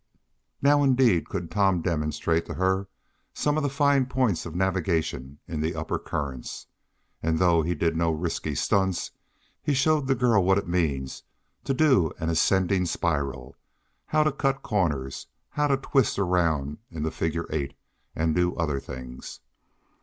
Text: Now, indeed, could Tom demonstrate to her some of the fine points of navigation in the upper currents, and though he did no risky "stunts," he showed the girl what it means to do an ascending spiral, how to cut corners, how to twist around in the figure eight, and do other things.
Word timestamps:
Now, 0.63 0.81
indeed, 0.81 1.29
could 1.29 1.51
Tom 1.51 1.83
demonstrate 1.83 2.47
to 2.47 2.55
her 2.55 2.87
some 3.35 3.55
of 3.55 3.61
the 3.61 3.69
fine 3.69 4.07
points 4.07 4.47
of 4.47 4.55
navigation 4.55 5.37
in 5.47 5.61
the 5.61 5.75
upper 5.75 5.99
currents, 5.99 6.65
and 7.21 7.37
though 7.37 7.61
he 7.61 7.75
did 7.75 7.95
no 7.95 8.09
risky 8.09 8.55
"stunts," 8.55 9.11
he 9.61 9.75
showed 9.75 10.07
the 10.07 10.15
girl 10.15 10.43
what 10.43 10.57
it 10.57 10.67
means 10.67 11.21
to 11.65 11.75
do 11.75 12.11
an 12.17 12.29
ascending 12.31 12.87
spiral, 12.87 13.55
how 14.07 14.23
to 14.23 14.31
cut 14.31 14.63
corners, 14.63 15.27
how 15.49 15.67
to 15.67 15.77
twist 15.77 16.17
around 16.17 16.79
in 16.89 17.03
the 17.03 17.11
figure 17.11 17.45
eight, 17.51 17.75
and 18.15 18.33
do 18.33 18.55
other 18.55 18.79
things. 18.79 19.39